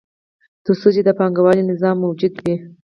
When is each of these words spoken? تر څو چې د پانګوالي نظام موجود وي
تر 0.65 0.75
څو 0.81 0.87
چې 0.95 1.01
د 1.05 1.09
پانګوالي 1.19 1.63
نظام 1.71 1.95
موجود 2.05 2.33
وي 2.43 2.55